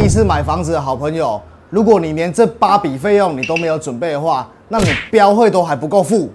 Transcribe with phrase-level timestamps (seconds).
[0.00, 1.38] 第一次买房子的好朋友，
[1.68, 6.32] 如果你连这八笔费用你都没有准备的话，那你标会都还不够付。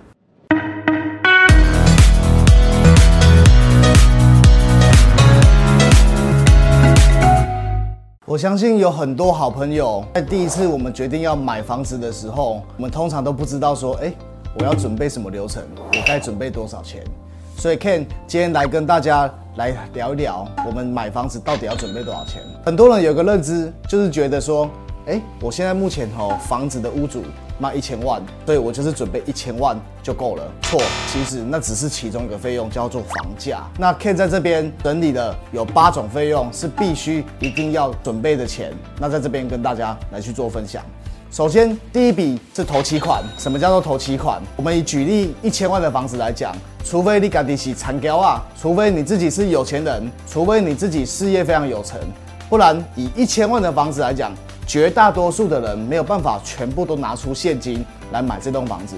[8.27, 14.13] 我相信有很多好朋友在第一次我们决定要买房子的时候，我们通常都不知道说，哎，
[14.59, 17.03] 我要准备什么流程，我该准备多少钱。
[17.65, 22.39] 所以 Ken 今天来跟大家来聊一聊，我们买房子到底要准备多少钱？
[22.63, 24.69] 很多人有个认知，就是觉得说，
[25.07, 27.23] 哎，我现在目前吼房子的屋主
[27.57, 30.43] 卖一千万，所以我就是准备一千万就够了。
[30.61, 33.63] 错，其实那只是其中一个费用，叫做房价。
[33.79, 40.83] 那 Ken 在这边整理的有八种费用是必须一定要准备的钱，那在这边跟大家来去做分享。
[41.35, 43.21] 首先，第一笔是投期款。
[43.37, 44.41] 什么叫做投期款？
[44.55, 51.99] 我们以举例一千万的房子来讲，除非你家己是残雕啊，除非你自己是有钱人，除非你自己事业非常有成，
[52.47, 54.31] 不然以一千万的房子来讲，
[54.65, 58.95] 绝大多数的人没有办法全部都拿出现金来买这栋房子，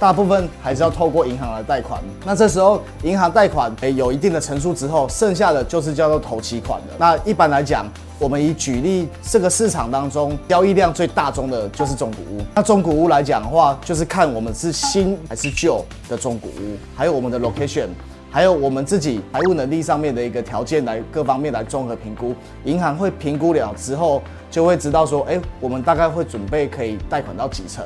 [0.00, 2.02] 大部分还是要透过银行来贷款。
[2.24, 6.94] 那这时候银行贷款诶有一定的成数之后，剩下的就是叫做投期款的。
[6.98, 7.86] 那一般来讲。
[8.20, 12.42] 我们以举例，这个市场当中交易量最大宗的就是中古屋。
[12.54, 17.88] 那中古屋来讲的话，就是看我们是新还是旧的中古屋，还有我们的 location，
[18.30, 22.34] 还有我们自己财务能力上面的一个条件来各方面来综合评估。
[22.64, 27.84] 银行会评估了之后，就会知道说，哎，我们大概会准备可以贷款到几成。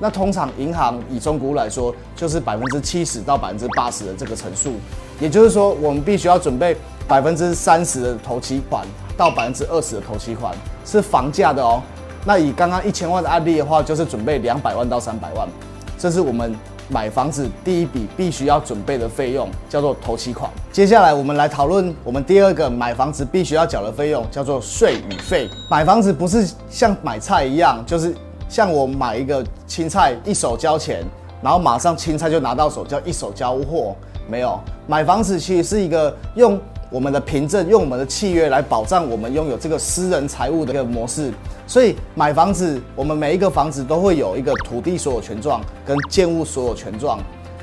[0.00, 4.72] 那通常银行以中国来说，就是百分之七十到百分之八十的这个层数，
[5.20, 8.86] 也就是说，我们必须要准备百分之三十的头期款。
[9.16, 11.82] 到百分之二十的头期款是房价的哦。
[12.26, 15.48] 那以刚刚一千万的案例的话，就是准备两百万到三百万，
[15.96, 16.54] 这是我们
[16.88, 20.50] 买房子第一笔必须要准备的费用，叫做头期款。
[20.70, 25.48] 接下来我们来讨论我们第二个买房子必须要缴的费用，叫做税与费。
[25.70, 28.14] 买房子不是像买菜一样，就是
[28.48, 31.04] 像我买一个青菜，一手交钱，
[31.42, 33.94] 然后马上青菜就拿到手，叫一手交货。
[34.28, 36.60] 没有，买房子其实是一个用。
[36.90, 41.32] 我们的凭证用我们的契约来保障我们拥有这个私人财务的一个模式，
[41.66, 47.18] 所以买房子，我们每一个房子都会有一个土地所有权状跟建物所有权状，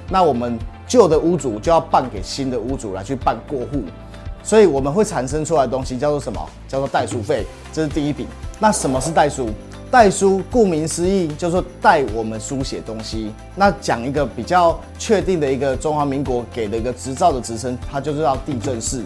[0.10, 3.84] 那我们旧的屋主就要办给新的屋主来去办过户，
[4.44, 6.40] 所以我们会产生出来的东西叫做什么？
[6.68, 8.28] 叫做代书费，这是第一笔。
[8.60, 9.50] 那什么是代书？
[9.94, 13.32] 代书顾名思义，就是代我们书写东西。
[13.56, 19.04] 那讲一个比较确定的一个中华民国给的一个执照的职称，它就是叫地震士。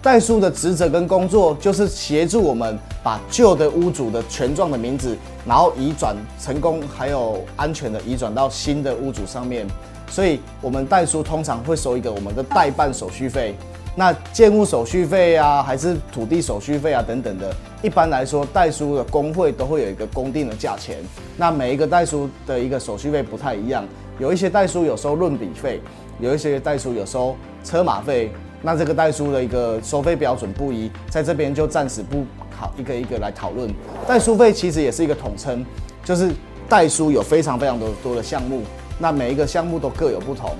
[0.00, 5.14] 代书的职责跟工作，就是协助我们把旧的屋主的权状的名字，
[5.46, 9.66] 然后移转成功，还有安全的移转到新的屋主上面。
[10.08, 13.54] 所以，我们代书通常会收一个我们的代办手续费。
[13.94, 20.96] 那建物手续费啊，还是土地手续费啊等等的，一般来说，代书的工会都会有一个公定的价钱。
[21.36, 23.84] 那每一个代书的一个手续费不太一样，
[24.18, 25.78] 有一些代书有收论笔费，
[26.20, 28.30] 有一些代书有收车马费。
[28.62, 32.24] 那这个代书的一个收费标准不一，在这边就暂时不
[32.56, 33.68] 考一个一个来讨论。
[34.06, 35.66] 代书费其实也是一个统称，
[36.04, 36.30] 就是
[36.68, 38.62] 代书有非常非常多多的项目，
[38.98, 40.50] 那每一个项目都各有不同。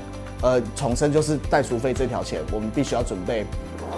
[0.43, 3.47] 呃，重申就是代书费这条钱，我们必须要准备，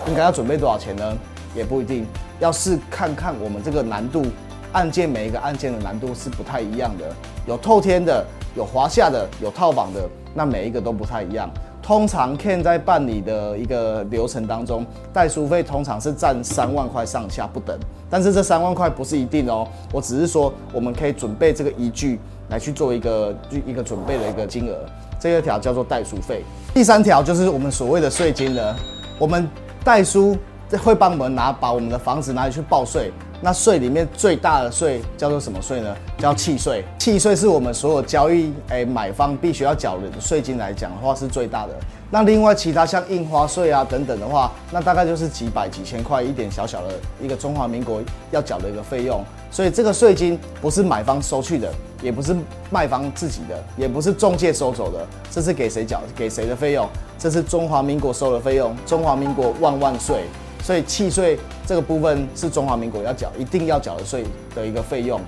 [0.06, 1.16] 应该要准备多少钱呢？
[1.56, 2.06] 也不一定，
[2.38, 4.26] 要是看看我们这个难度
[4.72, 7.04] 案件每一个案件的难度是不太一样的，
[7.46, 8.24] 有透天的，
[8.56, 10.00] 有华夏的，有套房的，
[10.34, 11.48] 那每一个都不太一样。
[11.80, 17.78] 通常 Ken 在办理的一个流程当中，代书费通常是占三万块上下不等，
[18.10, 22.18] 但是这三万块不是一定哦，我只是说我们可以准备这个依据
[22.48, 24.78] 来去做一个一个准备的一个金额。
[25.24, 28.76] 这一条叫做代书费，第三条就是我们所谓的税金了。
[29.18, 29.48] 我们
[29.82, 30.36] 代书
[30.82, 35.96] 会帮我们拿把我们的房子拿去报税，那税里面最大的税叫做什么税呢？
[36.18, 36.84] 叫契税。
[36.98, 41.72] 契税是我们所有交易诶买方必须要缴的税金来讲的话是最大的。
[42.10, 46.88] 那另外其他像印花税啊等等的话，那大概就是几百几千块一点小小的
[47.22, 49.24] 一个中华民国要缴的一个费用。
[49.50, 51.72] 所以这个税金不是买方收去的。
[52.04, 52.36] 也不是
[52.70, 56.02] 卖方自己的，也不是中介收走的，这是给谁缴？
[56.14, 56.86] 给谁的费用？
[57.18, 60.24] 这是中华民国收的费用，中华民国万万岁！
[60.62, 64.22] 所以契税这个部分是中华民国要缴，一定要缴的税
[64.54, 65.18] 的一个费用。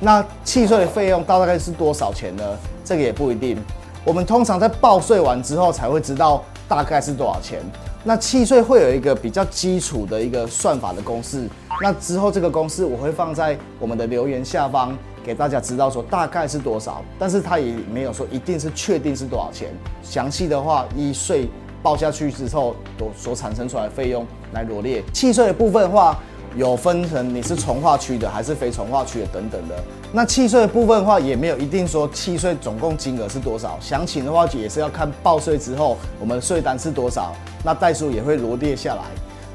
[0.00, 2.42] 那契税的费用大概是多少钱呢？
[2.84, 3.56] 这个也不一定。
[4.04, 7.60] 我们通常在报税完之后才会知道大概是多少钱。
[8.02, 11.48] 那契税会有一个比较基础的一个算法的公式，
[11.80, 14.96] 那之后这个公式我会放在我们的留言下方。
[15.26, 19.74] 给大家知道说大概是多少，但是他也没有说一定是确定是多少钱。
[20.00, 21.48] 详细的话依税
[21.82, 25.02] 报下去之后所所产生出来的费用来罗列。
[25.12, 26.16] 契税的部分的话，
[26.54, 29.74] 有分成你是从化区的还是非从化区的等等的。
[30.12, 37.34] 那契税的部分的话，也没有一定说契税总共金额是多少，详情的话也是要看报税之后我们税单是多少，
[37.64, 39.02] 那代数也会罗列下来。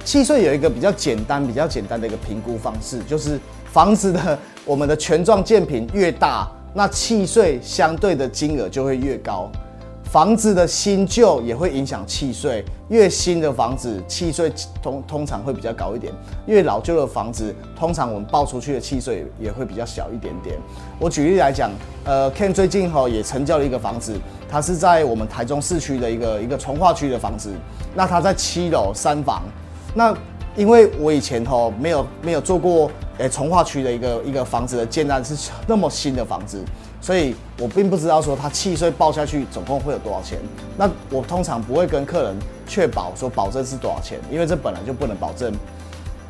[0.03, 3.39] 契税有一个比较简单、比较简单的一个评估方式，就是
[3.71, 9.49] 房子的我们的权状建品越大，那契税相对的金额就会越高。
[10.03, 14.51] 房子的新旧也会影响契税，越新的房子契税
[14.83, 16.11] 通通常会比较高一点，
[16.47, 20.57] 越老旧的房子通常我们报出去的契税也会比较小一点点。
[20.99, 21.71] 我举例来讲，
[22.03, 24.13] 呃，Ken 最近哈也成交了一个房子，
[24.49, 27.49] 它是在我们台中市区的一个一个从化区的房子，
[27.95, 29.43] 那它在七楼三房，
[29.95, 30.13] 那
[30.55, 36.63] 因为我以前哈没有没有做过诶从化区的一个一个房子的建案是那么新的房子。
[36.99, 40.37] 所以我并不知道说它契税报下去总共会有多少钱。
[40.77, 42.35] 那我通常不会跟客人
[42.67, 45.51] 确保说保证是多少钱，因为这本来就不能保证。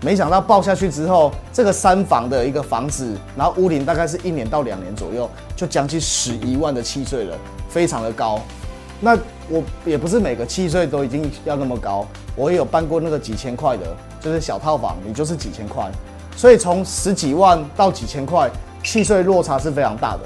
[0.01, 7.37] 没想到报下去之后，这个三房的一个房子，然后屋龄大概是一年到两年左右，就将近十一万的契税了，
[7.69, 8.39] 非常的高。
[9.01, 9.15] 那
[9.51, 13.85] 我也不是每个契税都已经要那么高，我也有办过那个几千块的，
[14.21, 15.91] 就是小套房，你就是几千块。
[16.37, 18.49] 所以从十几万到几千块，
[18.81, 20.21] 契税落差是非常大的。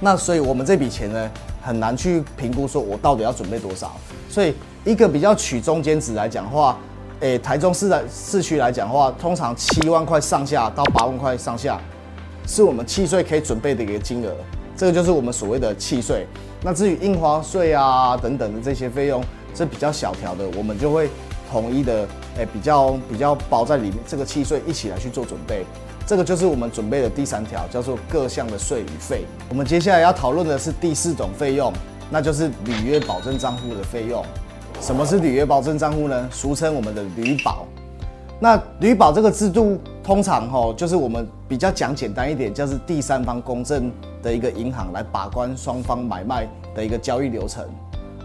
[0.00, 1.30] 那所以，我们这笔钱呢，
[1.62, 3.96] 很难去评估说我到底要准备多少。
[4.28, 4.54] 所以，
[4.84, 6.78] 一个比较取中间值来讲的话，
[7.20, 11.80] 诶，台中市的市区来讲的话，通常七万块上下到八万块上下，
[12.46, 14.32] 是我们契税可以准备的一个金额。
[14.76, 16.26] 这个就是我们所谓的契税。
[16.62, 19.22] 那至于印花税啊等等的这些费用，
[19.54, 21.08] 是比较小条的，我们就会
[21.50, 22.06] 统一的，
[22.36, 25.64] 诶，比较比较包在里面，这个契税一起来去做准备。
[26.06, 29.24] 这个就是我们准备的第三条，叫做各项的税与费。
[29.48, 31.72] 我们接下来要讨论的是第四种费用，
[32.10, 34.24] 那就是履约保证账户的费用。
[34.80, 36.28] 什么是履约保证账户呢？
[36.32, 37.66] 俗称我们的履保。
[38.40, 39.78] 那履保这个制度，
[40.08, 47.62] 通常哈，就是我们比较讲简单一点，就是第三方公证的一个银行来把关双方买卖的一个交易流程。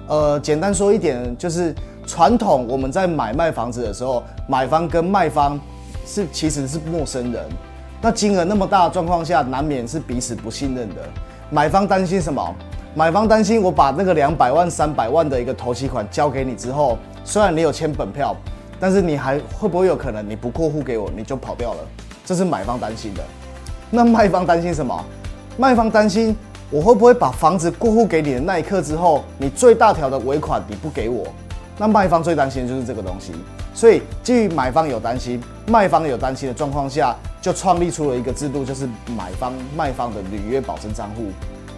[0.08, 1.76] 呃，简单说一点，就是
[2.08, 5.60] 传统我们在买卖房子的时候，买方跟卖方
[6.06, 7.44] 是其实是陌生人。
[8.02, 11.02] 那金额那么大的状况下，难免是彼此不信任的。
[11.50, 12.56] 买方担心什么？
[12.96, 18.34] 买方担心我把那个两百万、三百万的一个头期款交给你之后，虽然你有签本票，
[18.80, 21.80] 但是你还会不会有可能你不过户给我，你就跑掉了？
[22.26, 23.24] 这是买方担心的。
[23.90, 25.04] 那卖方担心什么？
[25.58, 26.36] 卖方担心
[26.70, 31.26] 我会不会把房子过户给你的那一刻之后，你最大条的尾款你不给我？
[31.78, 33.32] 那卖方最担心的就是这个东西。
[33.74, 37.16] 所以基于买方有担心，卖方有担心的状况下。
[37.44, 38.88] 就创立出了一个制度，就是
[39.18, 41.24] 买方卖方的履约保证账户。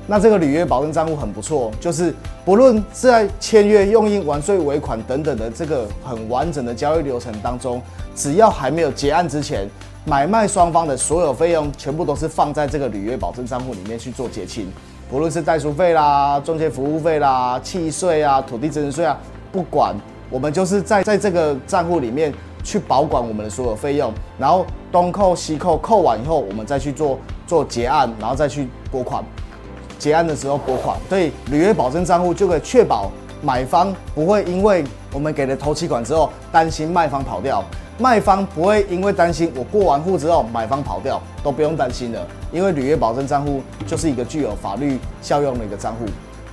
[0.08, 2.14] 那这个履约保证账户很不错，就是
[2.44, 7.82] 不论是在签约、用印、完税、尾款等等的这个很完整的交易流程当中，
[8.16, 9.68] 只要还没有结案之前，
[10.06, 14.72] 买卖双方的所有费用全部都是放在这个履约保证账户里面去做结清。
[15.10, 19.18] 不论是代书费啦、中介服务费啦、契税啊、土地增值税啊，
[19.52, 19.96] 不管
[20.30, 22.34] 我们就是在在这个账户里面。
[22.66, 29.24] 去保管我们的所有费用，然后东扣西扣，扣完以后我们再去做做结案，然后再去拨款。
[29.98, 33.12] 结案的时候拨款，所以履约保证账户就可以确保
[33.42, 34.84] 买方不会因为
[35.14, 37.64] 我们给了头期款之后担心卖方跑掉，
[37.98, 46.06] 卖方不会因为担心我过完户之后买方跑掉，都不用担心的，因为履约保证账户就是一个具有法律效用的一个账户。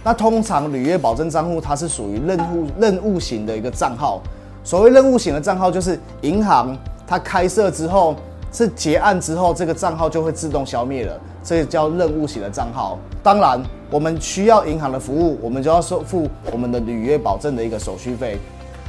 [0.05, 4.21] 那通常履约保证账户它是属于任务任务型的一个账号。
[4.65, 8.17] 所谓任务型的账号，就是银行它开设之后
[8.53, 12.99] 是结案之后，这个账号就会自动消灭了，这个叫任务型的账号。
[13.23, 18.39] 当然，我们需要银行的服务，我们就要收付我们的履约保证的一个手续费。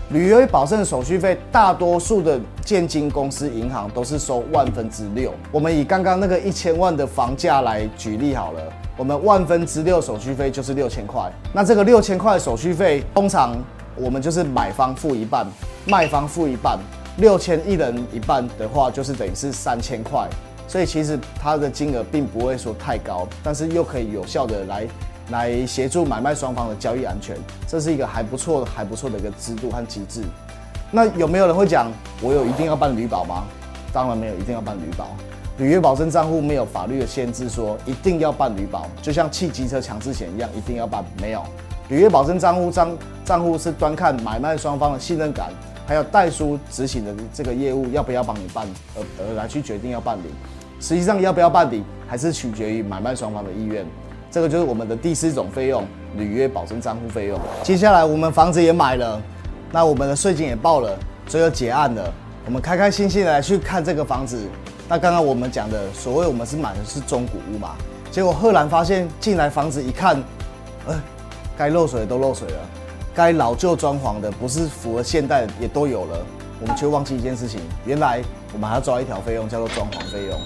[0.10, 5.34] 履约保证手续费，大多数的建金公司银行都是收万分之六。
[5.52, 8.62] 我们以刚刚那个一千万的房价来举例好了，
[8.98, 11.32] 我们万分之六手续费就是六千块。
[11.54, 13.56] 那这个六千块手续费，通常。
[13.96, 15.46] 我们就是买方付一半，
[15.86, 16.80] 卖方付一半，
[17.18, 20.28] 六千一人一半的话，就是等于是三千块。
[20.68, 24.88] 所以其实它的金额并不会说太高，但是又可以有效的来
[25.30, 27.36] 来协助买卖双方的交易安全，
[27.68, 30.22] 这是一个还不错、还不错的一个制度和机制。
[30.90, 31.92] 那有没有人会讲，
[32.22, 33.44] 我有一定要办旅保吗？
[33.92, 35.08] 当然没有，一定要办旅保。
[35.60, 41.44] 履约保证账户没有法律的限制，说一定要办旅保，就像汽机车强制险一样，一定要办，没有。
[41.90, 45.52] 履约保证账户账账户是端看买卖双方的信任感，
[45.94, 50.24] 还有代书执行的这个业务要不要帮你办，而而来去决定要办理。
[50.80, 53.86] 实际上要不要办理，还是取决于买卖双方的意愿。
[54.32, 55.86] 这个就是我们的第四种费用——
[56.18, 57.40] 履约保证账户费用。
[57.62, 59.22] 接下来我们房子也买了，
[59.72, 60.98] 那我们的税金也报了，
[61.28, 62.12] 所以要结案了。
[62.48, 64.48] 我们开开心心的来去看这个房子。
[64.90, 67.76] 那刚刚我们讲的所谓我们是买的是中古屋嘛，
[68.10, 70.18] 结果赫然发现进来房子一看，
[70.88, 71.00] 呃，
[71.56, 72.58] 该漏水的都漏水了，
[73.16, 76.18] 该老旧装潢的不是符合现代也都有了，
[76.62, 78.22] 我们却忘记一件事情，原来
[78.54, 80.40] 我们还要抓一条费用叫做装潢费用。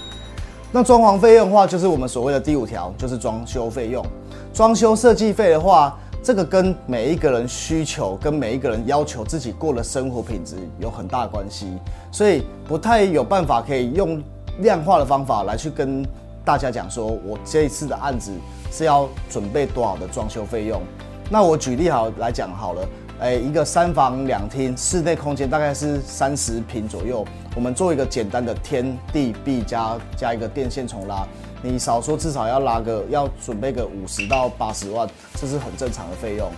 [0.71, 4.05] 那装潢费用的话，就是我们所谓的第五条，就是装修费用。
[4.53, 11.71] 装修设计费的话，这个跟每一个人需求、跟每一个人要求自己过的生活品质有很大关系，
[12.11, 14.21] 所以不太有办法可以用
[14.59, 16.05] 量化的方法来去跟
[16.43, 18.31] 大家讲说，我这一次的案子
[18.69, 20.81] 是要准备多少的装修费用。
[21.29, 22.87] 那我举例好来讲好了，
[23.19, 31.27] 哎，一个三房两厅，室内空间大概是三十平左右，我们做一个简单的天地壁加加一个电线重拉。
[31.61, 35.05] 你少说至少要拉个要准备个五十到八十万，
[35.35, 36.49] 这是很正常的费用。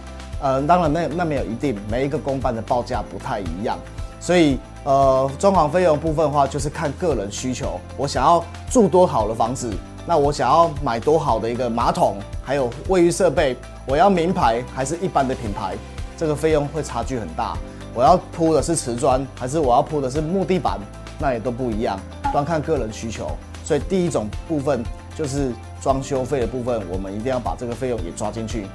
[0.41, 3.79] 呃，当然那那没有一定，每一个公办的报价不太一样，
[4.19, 7.79] 所以呃，装潢费用部分的话就是看个人需求。
[7.97, 9.73] 我想要住多好的房子，
[10.09, 15.75] 那我想要买多好的一个马桶，还有卫浴设备，我要名牌还是一般的品牌，
[16.17, 17.55] 这个费用会差距很大。
[17.93, 20.79] 我要铺的是瓷砖，还是我要铺的是木地板，
[21.19, 21.99] 那也都不一样，
[22.31, 23.29] 端看个人需求。
[23.63, 24.83] 所以第一种部分
[25.15, 28.65] 就是装修费的部分，我们一定要把这个费用也抓进去。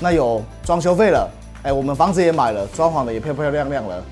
[0.00, 1.30] 那有装修费了，
[1.62, 4.02] 哎，我们房子也买了，装潢的也漂漂亮亮了，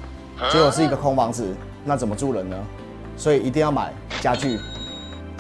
[0.52, 1.44] 结果是一个空房子，
[1.84, 2.56] 那怎么住人呢？
[3.16, 4.60] 所以一定要买家具。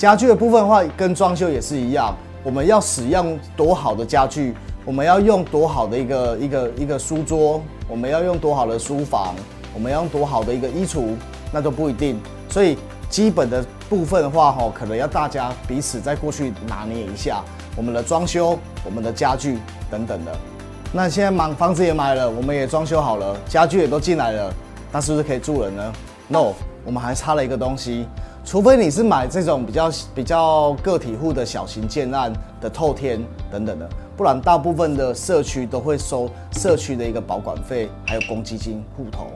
[0.04, 7.58] 家具的部分的话，跟装修也是一样，我们要使用多好的家具，我们要用多好的一个一个一个书桌，
[7.88, 9.34] 我们要用多好的书房，
[9.72, 11.14] 我们要用多好的一个衣橱，
[11.50, 12.20] 那都不一定。
[12.50, 12.76] 所以
[13.08, 13.64] 基本的。
[13.86, 17.44] 部分的话，哈，可能要大家彼此在过去拿捏一下
[17.76, 19.58] 我们的装修、我们的家具
[19.90, 20.32] 等等的。
[20.90, 24.52] 那现在房房子也买了，我们也装修好了，家具也都进来了，
[24.90, 25.92] 那是不是可以住人呢
[26.28, 28.06] ？No，我们还差了一个东西。
[28.44, 33.18] 除非你是买这种比较比较个体户的小型建案的透天
[33.50, 39.28] 等等的，不然大部分的社区都会收社区的一个保管费，还有公积金户头。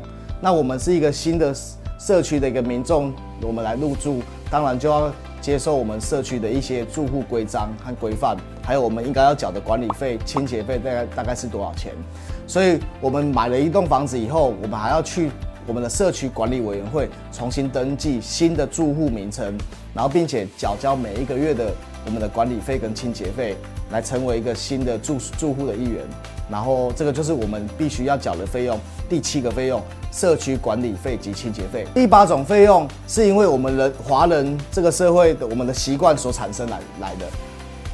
[0.43, 1.55] 那我们是一个新的
[1.99, 3.11] 社区的一个民众，
[3.41, 4.21] 我们来入住。
[4.50, 5.11] 当然就要
[5.41, 11.93] 接受我们社区的一些住户规章和规范，还有我们应该要缴的管理费、清洁费大概大概是多少钱？
[12.47, 15.31] 所以我们买了一栋房子以后，我们还要去
[15.69, 19.57] 我们的社区管理委员会重新登记新的住户名称，
[19.95, 21.71] 然后并且缴交每一个月的
[22.07, 23.55] 我们的管理费跟清洁费，
[23.91, 26.03] 来成为一个新的住住户的一员。
[26.51, 28.81] 然后这个就是我们必须要缴的费用。
[29.09, 29.81] 第七个费用。
[30.11, 31.87] 社区管理费及清洁费。
[31.95, 37.27] 第八种费用是因为我们人华人这个社会的我们的习惯所产生来来的。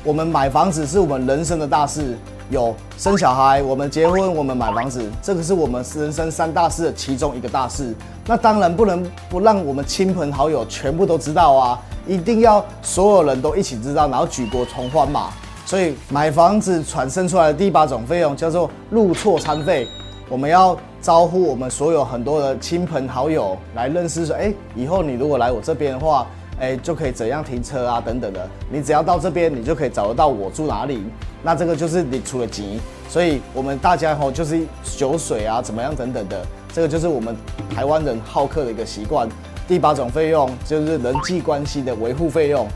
[0.04, 2.16] 我们买房子是我们人生的大事，
[2.50, 7.94] 有生小孩，我们结婚，我们买房子，这个是我们人生三大事的其中一个大事。
[8.26, 15.30] 那当然不能不让我们亲朋好友全部都知道啊，一定要所有人都一起知道，然后举国同欢嘛。
[15.66, 19.86] 所以买房子产生出来的第八种费用叫做入错餐费，
[20.28, 20.76] 我们要。
[21.04, 26.26] 招呼我们所有很多的亲朋好友来认识，说，哎，以后你如果来我这边的话，
[26.60, 28.48] 哎，就可以怎样停车啊，等等的。
[28.70, 31.02] 你只要到这边，你就可以找得到我住哪里。
[31.42, 34.60] 那这个就是你出了急，所以我们大家吼就是
[34.96, 37.36] 酒水啊，怎么样等等的，这个就是我们
[37.74, 39.28] 台湾人好客的一个习惯。
[39.66, 42.66] 第八种费用就是人际关系的维护费用，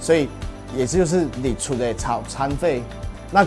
[0.00, 0.28] 所以
[0.76, 2.82] 也就是你出的餐餐费。
[3.30, 3.46] 那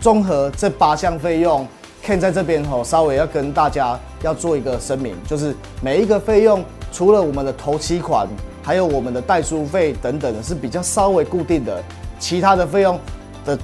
[0.00, 1.66] 综合这八项费用。
[2.04, 8.28] Ken 在这边吼，稍微要跟大家要做一个声明，就是每一个费用，除了我们的头期款，
[8.66, 11.80] 还有我们的代书费等等的，是比较稍微固定的，
[12.18, 12.98] 其他的费用
[13.44, 13.56] 的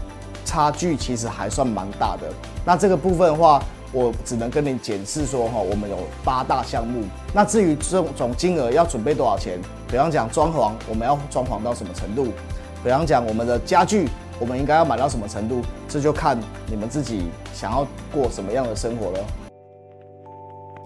[0.44, 2.32] 差距其实还算蛮大的。
[2.64, 7.02] 那这个部分的话，我只能跟你解释说哈，我们有八大项目。
[7.34, 12.28] 那至于总总金额要准备多少钱，比方讲装潢，我们要装潢到什么程度？
[12.84, 14.08] 比方讲我们的家具。
[14.40, 19.41] 我们应该要买到什么程度，这就看你们自己想要过什么样的生活了。